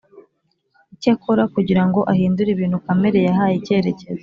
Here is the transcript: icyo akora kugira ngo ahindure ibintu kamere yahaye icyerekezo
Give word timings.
icyo 0.93 1.09
akora 1.15 1.43
kugira 1.53 1.81
ngo 1.87 1.99
ahindure 2.11 2.49
ibintu 2.53 2.77
kamere 2.85 3.19
yahaye 3.27 3.53
icyerekezo 3.57 4.19